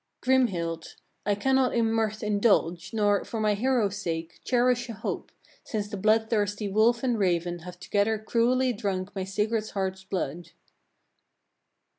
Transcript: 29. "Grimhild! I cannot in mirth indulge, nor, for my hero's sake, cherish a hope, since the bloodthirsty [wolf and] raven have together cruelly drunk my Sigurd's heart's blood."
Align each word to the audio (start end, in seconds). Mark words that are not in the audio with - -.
29. 0.23 0.25
"Grimhild! 0.47 0.95
I 1.27 1.35
cannot 1.35 1.75
in 1.75 1.91
mirth 1.93 2.23
indulge, 2.23 2.91
nor, 2.91 3.23
for 3.23 3.39
my 3.39 3.53
hero's 3.53 4.01
sake, 4.01 4.39
cherish 4.43 4.89
a 4.89 4.93
hope, 4.93 5.31
since 5.63 5.89
the 5.89 5.95
bloodthirsty 5.95 6.67
[wolf 6.67 7.03
and] 7.03 7.19
raven 7.19 7.59
have 7.59 7.79
together 7.79 8.17
cruelly 8.17 8.73
drunk 8.73 9.13
my 9.15 9.23
Sigurd's 9.25 9.69
heart's 9.69 10.03
blood." 10.03 10.53